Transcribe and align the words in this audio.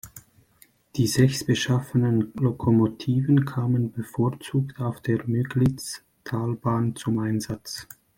Die 0.95 1.05
sechs 1.05 1.43
beschafften 1.43 2.31
Lokomotiven 2.33 3.45
kamen 3.45 3.91
bevorzugt 3.91 4.79
auf 4.79 4.99
der 5.01 5.27
Müglitztalbahn 5.27 6.95
zum 6.95 7.19
Einsatz. 7.19 7.87